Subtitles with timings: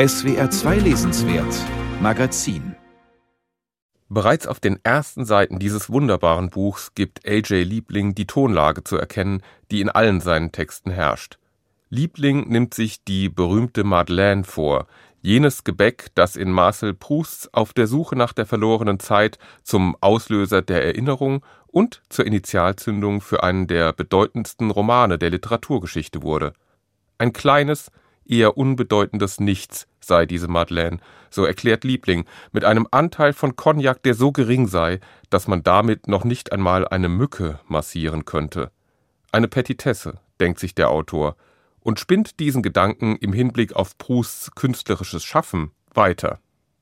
[0.00, 1.52] SWR 2 Lesenswert
[2.00, 2.76] Magazin
[4.08, 7.66] Bereits auf den ersten Seiten dieses wunderbaren Buchs gibt A.J.
[7.66, 9.42] Liebling die Tonlage zu erkennen,
[9.72, 11.40] die in allen seinen Texten herrscht.
[11.90, 14.86] Liebling nimmt sich die berühmte Madeleine vor,
[15.20, 20.62] jenes Gebäck, das in Marcel Prousts Auf der Suche nach der verlorenen Zeit zum Auslöser
[20.62, 26.52] der Erinnerung und zur Initialzündung für einen der bedeutendsten Romane der Literaturgeschichte wurde.
[27.18, 27.90] Ein kleines,
[28.28, 30.98] eher unbedeutendes Nichts sei diese Madeleine,
[31.30, 36.08] so erklärt Liebling, mit einem Anteil von Cognac, der so gering sei, dass man damit
[36.08, 38.70] noch nicht einmal eine Mücke massieren könnte.
[39.30, 41.36] Eine Petitesse, denkt sich der Autor,
[41.80, 46.38] und spinnt diesen Gedanken im Hinblick auf Prousts künstlerisches Schaffen weiter.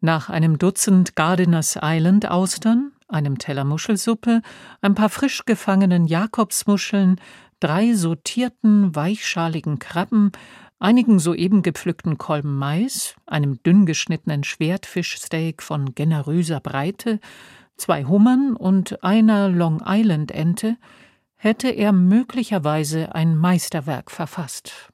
[0.00, 4.42] Nach einem Dutzend Gardeners Island Austern, einem Teller Muschelsuppe,
[4.80, 7.20] ein paar frisch gefangenen Jakobsmuscheln,
[7.58, 10.30] drei sortierten, weichschaligen Krabben,
[10.78, 17.20] einigen soeben gepflückten Kolben Mais, einem dünn geschnittenen Schwertfischsteak von generöser Breite,
[17.76, 20.76] zwei Hummern und einer Long Island Ente,
[21.36, 24.90] hätte er möglicherweise ein Meisterwerk verfasst.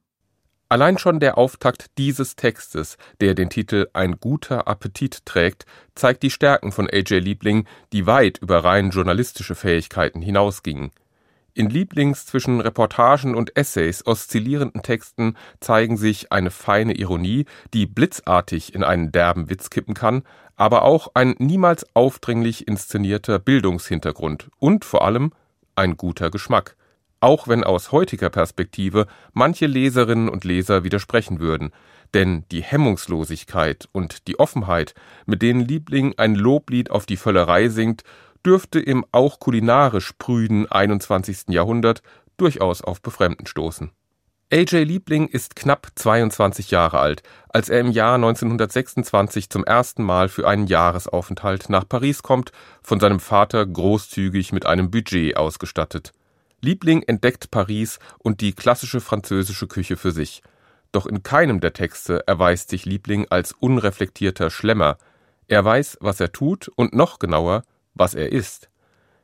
[0.68, 6.30] Allein schon der Auftakt dieses Textes, der den Titel Ein guter Appetit trägt, zeigt die
[6.30, 7.22] Stärken von A.J.
[7.22, 10.90] Liebling, die weit über rein journalistische Fähigkeiten hinausgingen.
[11.56, 18.74] In Lieblings zwischen Reportagen und Essays oszillierenden Texten zeigen sich eine feine Ironie, die blitzartig
[18.74, 20.24] in einen derben Witz kippen kann,
[20.56, 25.32] aber auch ein niemals aufdringlich inszenierter Bildungshintergrund und vor allem
[25.76, 26.74] ein guter Geschmack,
[27.20, 31.70] auch wenn aus heutiger Perspektive manche Leserinnen und Leser widersprechen würden,
[32.14, 34.94] denn die Hemmungslosigkeit und die Offenheit,
[35.24, 38.02] mit denen Liebling ein Loblied auf die Völlerei singt,
[38.44, 41.48] dürfte im auch kulinarisch prüden 21.
[41.48, 42.02] Jahrhundert
[42.36, 43.90] durchaus auf Befremden stoßen.
[44.52, 44.86] A.J.
[44.86, 50.46] Liebling ist knapp 22 Jahre alt, als er im Jahr 1926 zum ersten Mal für
[50.46, 56.12] einen Jahresaufenthalt nach Paris kommt, von seinem Vater großzügig mit einem Budget ausgestattet.
[56.60, 60.42] Liebling entdeckt Paris und die klassische französische Küche für sich.
[60.92, 64.98] Doch in keinem der Texte erweist sich Liebling als unreflektierter Schlemmer.
[65.48, 67.64] Er weiß, was er tut und noch genauer,
[67.94, 68.68] was er ist.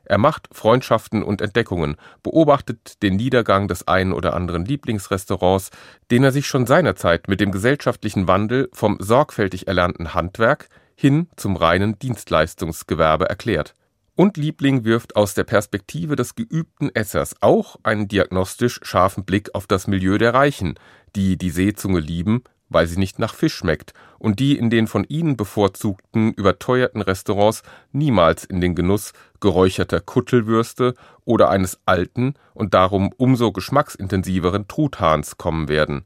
[0.03, 5.69] Er macht Freundschaften und Entdeckungen, beobachtet den Niedergang des einen oder anderen Lieblingsrestaurants,
[6.09, 11.55] den er sich schon seinerzeit mit dem gesellschaftlichen Wandel vom sorgfältig erlernten Handwerk hin zum
[11.55, 13.73] reinen Dienstleistungsgewerbe erklärt.
[14.15, 19.65] Und Liebling wirft aus der Perspektive des geübten Essers auch einen diagnostisch scharfen Blick auf
[19.67, 20.75] das Milieu der Reichen,
[21.15, 25.03] die die Seezunge lieben weil sie nicht nach Fisch schmeckt und die in den von
[25.03, 30.95] ihnen bevorzugten überteuerten Restaurants niemals in den Genuss geräucherter Kuttelwürste
[31.25, 36.05] oder eines alten und darum umso geschmacksintensiveren Truthahns kommen werden.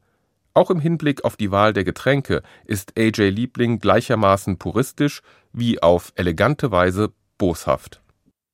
[0.53, 3.18] Auch im Hinblick auf die Wahl der Getränke ist A.J.
[3.32, 5.22] Liebling gleichermaßen puristisch
[5.53, 8.02] wie auf elegante Weise boshaft.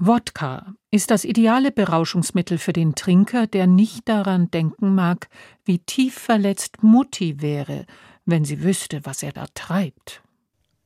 [0.03, 5.28] Wodka ist das ideale Berauschungsmittel für den Trinker, der nicht daran denken mag,
[5.63, 7.85] wie tief verletzt Mutti wäre,
[8.25, 10.23] wenn sie wüsste, was er da treibt.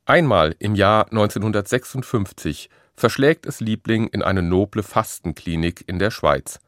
[0.05, 6.59] Einmal im Jahr 1956 verschlägt es Liebling in eine noble Fastenklinik in der Schweiz.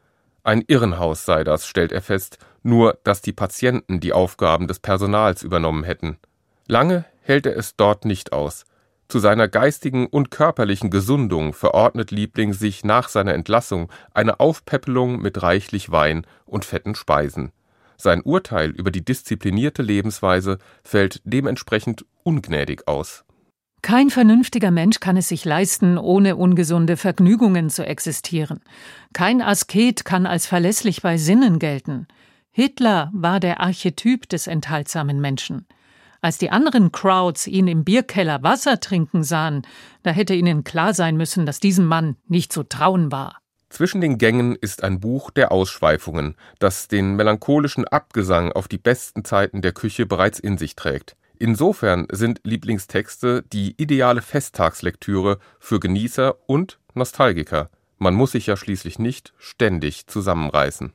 [0.42, 5.44] Ein Irrenhaus sei das, stellt er fest, nur dass die Patienten die Aufgaben des Personals
[5.44, 6.18] übernommen hätten.
[6.66, 8.64] Lange hält er es dort nicht aus.
[9.10, 15.42] Zu seiner geistigen und körperlichen Gesundung verordnet Liebling sich nach seiner Entlassung eine Aufpäppelung mit
[15.42, 17.52] reichlich Wein und fetten Speisen.
[17.96, 23.24] Sein Urteil über die disziplinierte Lebensweise fällt dementsprechend ungnädig aus.
[23.82, 28.60] Kein vernünftiger Mensch kann es sich leisten, ohne ungesunde Vergnügungen zu existieren.
[29.14, 32.08] Kein Asket kann als verlässlich bei Sinnen gelten.
[32.52, 35.66] Hitler war der Archetyp des enthaltsamen Menschen.
[36.22, 39.62] Als die anderen Crowds ihn im Bierkeller Wasser trinken sahen,
[40.04, 43.38] da hätte ihnen klar sein müssen, dass diesem Mann nicht zu trauen war.
[43.70, 49.26] Zwischen den Gängen ist ein Buch der Ausschweifungen, das den melancholischen Abgesang auf die besten
[49.26, 51.18] Zeiten der Küche bereits in sich trägt.
[51.38, 57.70] Insofern sind Lieblingstexte die ideale Festtagslektüre für Genießer und Nostalgiker.
[58.00, 60.86] Man muss sich ja schließlich nicht ständig zusammenreißen.